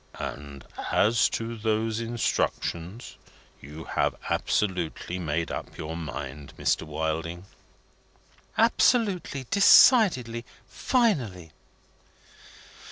[0.17, 3.17] "And as to those instructions,
[3.61, 6.81] you have absolutely made up your mind, Mr.
[6.87, 7.45] Wilding?"
[8.57, 11.51] "Absolutely, decidedly, finally."